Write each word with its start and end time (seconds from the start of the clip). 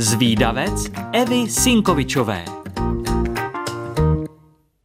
Zvídavec 0.00 0.90
Evy 1.12 1.50
Sinkovičové. 1.50 2.44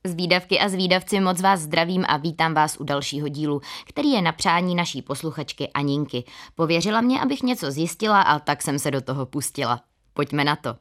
Zvídavky 0.04 0.60
a 0.60 0.70
zvídavci 0.70 1.20
moc 1.20 1.42
vás 1.42 1.60
zdravím 1.60 2.06
a 2.08 2.18
vítám 2.18 2.54
vás 2.54 2.78
u 2.80 2.84
dalšího 2.84 3.28
dílu, 3.28 3.62
který 3.88 4.10
je 4.10 4.22
na 4.22 4.32
přání 4.32 4.76
naší 4.76 5.02
posluchačky 5.02 5.68
Aninky. 5.68 6.24
Pověřila 6.56 7.02
mě, 7.02 7.22
abych 7.22 7.44
něco 7.44 7.72
zjistila 7.72 8.22
a 8.22 8.40
tak 8.40 8.62
jsem 8.62 8.80
se 8.80 8.92
do 8.92 9.02
toho 9.02 9.26
pustila. 9.26 9.82
Pojďme 10.14 10.44
na 10.44 10.56
to. 10.56 10.76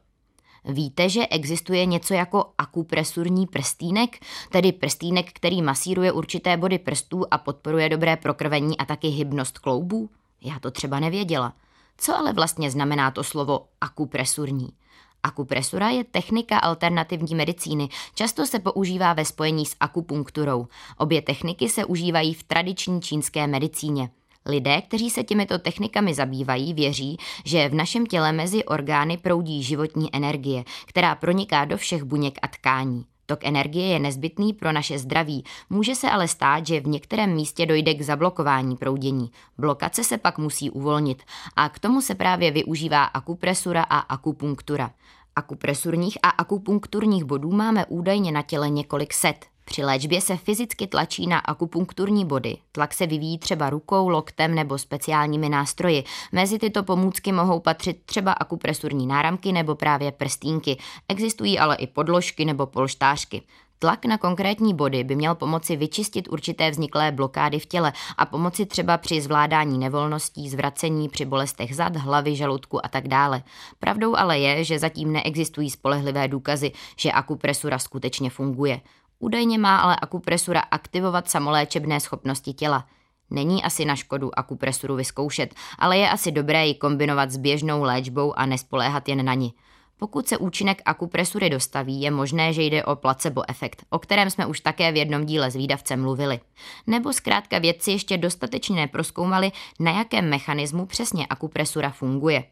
Víte, 0.65 1.09
že 1.09 1.27
existuje 1.27 1.85
něco 1.85 2.13
jako 2.13 2.45
akupresurní 2.57 3.47
prstýnek, 3.47 4.19
tedy 4.51 4.71
prstýnek, 4.71 5.33
který 5.33 5.61
masíruje 5.61 6.11
určité 6.11 6.57
body 6.57 6.79
prstů 6.79 7.25
a 7.31 7.37
podporuje 7.37 7.89
dobré 7.89 8.17
prokrvení 8.17 8.77
a 8.77 8.85
taky 8.85 9.07
hybnost 9.07 9.59
kloubů? 9.59 10.09
Já 10.41 10.59
to 10.59 10.71
třeba 10.71 10.99
nevěděla. 10.99 11.53
Co 11.97 12.17
ale 12.17 12.33
vlastně 12.33 12.71
znamená 12.71 13.11
to 13.11 13.23
slovo 13.23 13.65
akupresurní? 13.81 14.69
Akupresura 15.23 15.89
je 15.89 16.03
technika 16.03 16.57
alternativní 16.57 17.35
medicíny. 17.35 17.89
Často 18.15 18.45
se 18.45 18.59
používá 18.59 19.13
ve 19.13 19.25
spojení 19.25 19.65
s 19.65 19.75
akupunkturou. 19.79 20.67
Obě 20.97 21.21
techniky 21.21 21.69
se 21.69 21.85
užívají 21.85 22.33
v 22.33 22.43
tradiční 22.43 23.01
čínské 23.01 23.47
medicíně. 23.47 24.09
Lidé, 24.45 24.81
kteří 24.81 25.09
se 25.09 25.23
těmito 25.23 25.59
technikami 25.59 26.13
zabývají, 26.13 26.73
věří, 26.73 27.17
že 27.45 27.69
v 27.69 27.73
našem 27.73 28.05
těle 28.05 28.31
mezi 28.31 28.63
orgány 28.63 29.17
proudí 29.17 29.63
životní 29.63 30.15
energie, 30.15 30.63
která 30.85 31.15
proniká 31.15 31.65
do 31.65 31.77
všech 31.77 32.03
buněk 32.03 32.39
a 32.41 32.47
tkání. 32.47 33.05
Tok 33.33 33.43
energie 33.43 33.87
je 33.87 33.99
nezbytný 33.99 34.53
pro 34.53 34.71
naše 34.71 34.99
zdraví, 34.99 35.43
může 35.69 35.95
se 35.95 36.09
ale 36.09 36.27
stát, 36.27 36.67
že 36.67 36.79
v 36.79 36.87
některém 36.87 37.33
místě 37.33 37.65
dojde 37.65 37.93
k 37.93 38.01
zablokování 38.01 38.75
proudění. 38.75 39.31
Blokace 39.57 40.03
se 40.03 40.17
pak 40.17 40.37
musí 40.37 40.69
uvolnit 40.69 41.23
a 41.55 41.69
k 41.69 41.79
tomu 41.79 42.01
se 42.01 42.15
právě 42.15 42.51
využívá 42.51 43.03
akupresura 43.03 43.83
a 43.83 43.99
akupunktura. 43.99 44.91
Akupresurních 45.35 46.17
a 46.23 46.29
akupunkturních 46.29 47.23
bodů 47.23 47.51
máme 47.51 47.85
údajně 47.85 48.31
na 48.31 48.41
těle 48.41 48.69
několik 48.69 49.13
set. 49.13 49.52
Při 49.65 49.83
léčbě 49.83 50.21
se 50.21 50.37
fyzicky 50.37 50.87
tlačí 50.87 51.27
na 51.27 51.39
akupunkturní 51.39 52.25
body. 52.25 52.57
Tlak 52.71 52.93
se 52.93 53.07
vyvíjí 53.07 53.37
třeba 53.37 53.69
rukou, 53.69 54.09
loktem 54.09 54.55
nebo 54.55 54.77
speciálními 54.77 55.49
nástroji. 55.49 56.03
Mezi 56.31 56.59
tyto 56.59 56.83
pomůcky 56.83 57.31
mohou 57.31 57.59
patřit 57.59 58.01
třeba 58.05 58.31
akupresurní 58.31 59.07
náramky 59.07 59.51
nebo 59.51 59.75
právě 59.75 60.11
prstínky. 60.11 60.77
Existují 61.07 61.59
ale 61.59 61.75
i 61.75 61.87
podložky 61.87 62.45
nebo 62.45 62.65
polštářky. 62.65 63.41
Tlak 63.83 64.05
na 64.05 64.17
konkrétní 64.17 64.73
body 64.73 65.03
by 65.03 65.15
měl 65.15 65.35
pomoci 65.35 65.75
vyčistit 65.75 66.27
určité 66.31 66.71
vzniklé 66.71 67.11
blokády 67.11 67.59
v 67.59 67.65
těle 67.65 67.93
a 68.17 68.25
pomoci 68.25 68.65
třeba 68.65 68.97
při 68.97 69.21
zvládání 69.21 69.77
nevolností, 69.77 70.49
zvracení, 70.49 71.09
při 71.09 71.25
bolestech 71.25 71.75
zad, 71.75 71.95
hlavy, 71.95 72.35
žaludku 72.35 72.85
a 72.85 72.89
tak 72.89 73.07
dále. 73.07 73.43
Pravdou 73.79 74.15
ale 74.15 74.39
je, 74.39 74.63
že 74.63 74.79
zatím 74.79 75.11
neexistují 75.11 75.69
spolehlivé 75.69 76.27
důkazy, 76.27 76.71
že 76.97 77.11
akupresura 77.11 77.79
skutečně 77.79 78.29
funguje. 78.29 78.81
Údajně 79.19 79.57
má 79.57 79.77
ale 79.77 79.95
akupresura 79.95 80.59
aktivovat 80.59 81.29
samoléčebné 81.29 81.99
schopnosti 81.99 82.53
těla. 82.53 82.85
Není 83.29 83.63
asi 83.63 83.85
na 83.85 83.95
škodu 83.95 84.39
akupresuru 84.39 84.95
vyzkoušet, 84.95 85.55
ale 85.79 85.97
je 85.97 86.09
asi 86.09 86.31
dobré 86.31 86.67
ji 86.67 86.75
kombinovat 86.75 87.31
s 87.31 87.37
běžnou 87.37 87.81
léčbou 87.81 88.39
a 88.39 88.45
nespoléhat 88.45 89.09
jen 89.09 89.25
na 89.25 89.33
ní. 89.33 89.53
Pokud 89.99 90.27
se 90.27 90.37
účinek 90.37 90.81
akupresury 90.85 91.49
dostaví, 91.49 92.01
je 92.01 92.11
možné, 92.11 92.53
že 92.53 92.63
jde 92.63 92.83
o 92.83 92.95
placebo 92.95 93.49
efekt, 93.49 93.83
o 93.89 93.99
kterém 93.99 94.29
jsme 94.29 94.45
už 94.45 94.59
také 94.59 94.91
v 94.91 94.95
jednom 94.95 95.25
díle 95.25 95.51
s 95.51 95.55
výdavcem 95.55 96.01
mluvili. 96.01 96.39
Nebo 96.87 97.13
zkrátka 97.13 97.59
vědci 97.59 97.91
ještě 97.91 98.17
dostatečně 98.17 98.75
neproskoumali, 98.75 99.51
na 99.79 99.91
jakém 99.91 100.29
mechanismu 100.29 100.85
přesně 100.85 101.27
akupresura 101.27 101.89
funguje. 101.89 102.43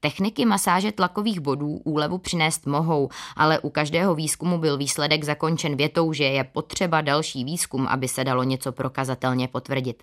Techniky 0.00 0.44
masáže 0.44 0.92
tlakových 0.92 1.40
bodů 1.40 1.80
úlevu 1.84 2.18
přinést 2.18 2.66
mohou, 2.66 3.08
ale 3.36 3.58
u 3.58 3.70
každého 3.70 4.14
výzkumu 4.14 4.58
byl 4.58 4.76
výsledek 4.76 5.24
zakončen 5.24 5.76
větou, 5.76 6.12
že 6.12 6.24
je 6.24 6.44
potřeba 6.44 7.00
další 7.00 7.44
výzkum, 7.44 7.86
aby 7.86 8.08
se 8.08 8.24
dalo 8.24 8.42
něco 8.42 8.72
prokazatelně 8.72 9.48
potvrdit. 9.48 10.02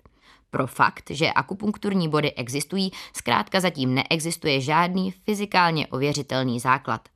Pro 0.50 0.66
fakt, 0.66 1.10
že 1.10 1.32
akupunkturní 1.32 2.08
body 2.08 2.32
existují, 2.32 2.90
zkrátka 3.12 3.60
zatím 3.60 3.94
neexistuje 3.94 4.60
žádný 4.60 5.10
fyzikálně 5.10 5.86
ověřitelný 5.86 6.60
základ. 6.60 7.08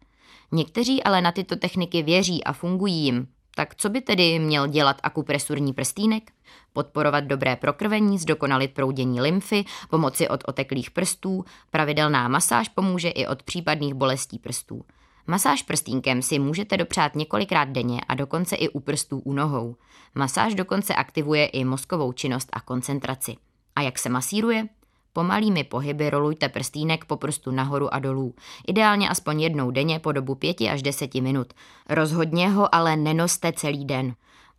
Někteří 0.53 1.03
ale 1.03 1.21
na 1.21 1.33
tyto 1.33 1.57
techniky 1.57 2.03
věří 2.03 2.45
a 2.45 2.53
fungují 2.53 2.95
jim. 2.95 3.27
Tak 3.61 3.75
co 3.75 3.89
by 3.89 4.01
tedy 4.01 4.39
měl 4.39 4.67
dělat 4.67 5.01
akupresurní 5.03 5.73
prstýnek? 5.73 6.33
Podporovat 6.73 7.25
dobré 7.25 7.57
prokrvení, 7.57 8.19
zdokonalit 8.19 8.75
proudění 8.75 9.21
lymfy, 9.21 9.65
pomoci 9.91 10.29
od 10.29 10.45
oteklých 10.47 10.91
prstů, 10.91 11.45
pravidelná 11.71 12.29
masáž 12.29 12.69
pomůže 12.69 13.09
i 13.09 13.27
od 13.27 13.43
případných 13.43 13.95
bolestí 13.95 14.39
prstů. 14.39 14.85
Masáž 15.27 15.63
prstínkem 15.63 16.23
si 16.23 16.39
můžete 16.39 16.77
dopřát 16.77 17.15
několikrát 17.15 17.69
denně 17.69 18.01
a 18.09 18.15
dokonce 18.15 18.57
i 18.57 18.69
u 18.69 18.81
prstů 18.81 19.19
u 19.19 19.33
nohou. 19.33 19.77
Masáž 20.15 20.55
dokonce 20.55 20.95
aktivuje 20.95 21.47
i 21.47 21.65
mozkovou 21.65 22.13
činnost 22.13 22.49
a 22.53 22.61
koncentraci. 22.61 23.37
A 23.77 23.81
jak 23.81 23.99
se 23.99 24.09
masíruje? 24.09 24.69
Pomalými 25.13 25.65
pohyby 25.65 26.11
rolujte 26.11 26.49
prstínek 26.49 27.05
po 27.05 27.17
prstu 27.17 27.51
nahoru 27.51 27.95
a 27.95 27.99
dolů. 27.99 28.35
Ideálně 28.69 29.09
aspoň 29.09 29.41
jednou 29.41 29.71
denně 29.71 29.99
po 29.99 30.13
dobu 30.13 30.35
5 30.35 30.61
až 30.61 30.83
10 30.83 31.15
minut. 31.15 31.53
Rozhodně 31.89 32.51
ho 32.51 32.75
ale 32.75 32.97
nenoste 32.97 33.53
celý 33.53 33.85
den. 33.85 34.15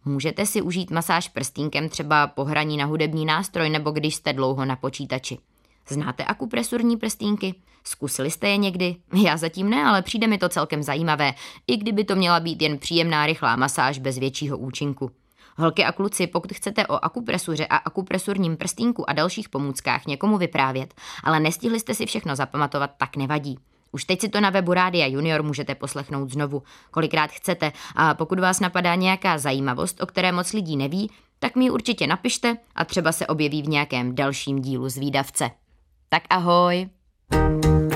Můžete 0.06 0.46
si 0.46 0.62
užít 0.62 0.92
masáž 0.92 1.28
prstínkem 1.28 1.90
třeba 1.90 2.28
po 2.28 2.44
hraní 2.44 2.78
na 2.78 2.86
hudební 2.86 3.26
nástroj 3.26 3.70
nebo 3.70 3.92
když 3.92 4.16
jste 4.16 4.34
dlouho 4.34 4.66
na 4.66 4.76
počítači. 4.76 5.38
Znáte 5.90 6.24
akupresurní 6.24 6.98
prstínky? 6.98 7.56
Zkusili 7.84 8.32
jste 8.32 8.50
je 8.50 8.58
někdy? 8.58 8.96
Já 9.24 9.38
zatím 9.38 9.70
ne, 9.70 9.84
ale 9.84 10.02
přijde 10.02 10.28
mi 10.28 10.38
to 10.38 10.50
celkem 10.50 10.84
zajímavé, 10.84 11.34
i 11.68 11.78
kdyby 11.78 12.04
to 12.04 12.16
měla 12.16 12.40
být 12.40 12.62
jen 12.62 12.78
příjemná 12.78 13.26
rychlá 13.26 13.56
masáž 13.56 14.00
bez 14.00 14.18
většího 14.18 14.58
účinku. 14.58 15.12
Holky 15.58 15.86
a 15.86 15.92
kluci, 15.92 16.28
pokud 16.28 16.54
chcete 16.54 16.88
o 16.88 17.06
akupresuře 17.06 17.66
a 17.66 17.76
akupresurním 17.76 18.58
prstínku 18.58 19.10
a 19.10 19.14
dalších 19.14 19.50
pomůckách 19.50 20.06
někomu 20.06 20.38
vyprávět, 20.38 20.94
ale 21.24 21.40
nestihli 21.40 21.80
jste 21.80 21.94
si 21.94 22.06
všechno 22.06 22.36
zapamatovat, 22.36 22.92
tak 22.98 23.16
nevadí. 23.16 23.58
Už 23.92 24.04
teď 24.04 24.22
si 24.22 24.30
to 24.30 24.42
na 24.42 24.50
webu 24.50 24.74
Rádia 24.74 25.08
Junior 25.08 25.44
můžete 25.44 25.76
poslechnout 25.76 26.32
znovu, 26.32 26.64
kolikrát 26.92 27.32
chcete 27.32 27.72
a 27.96 28.14
pokud 28.14 28.40
vás 28.40 28.60
napadá 28.60 28.96
nějaká 28.96 29.38
zajímavost, 29.38 30.02
o 30.02 30.06
které 30.06 30.32
moc 30.32 30.54
lidí 30.54 30.78
neví, 30.78 31.12
tak 31.40 31.56
mi 31.56 31.70
určitě 31.70 32.08
napište 32.08 32.58
a 32.76 32.86
třeba 32.86 33.12
se 33.12 33.28
objeví 33.28 33.62
v 33.62 33.70
nějakém 33.70 34.16
dalším 34.16 34.62
dílu 34.62 34.90
z 34.90 34.98
výdavce. 34.98 35.52
Tak 36.10 36.24
ahoj! 36.30 36.90
thank 37.32 37.66
you 37.66 37.91